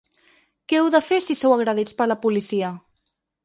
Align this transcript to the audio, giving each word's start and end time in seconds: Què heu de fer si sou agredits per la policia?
Què 0.71 0.79
heu 0.79 0.89
de 0.95 1.03
fer 1.11 1.21
si 1.27 1.37
sou 1.43 1.55
agredits 1.59 1.99
per 2.03 2.11
la 2.11 2.21
policia? 2.27 2.77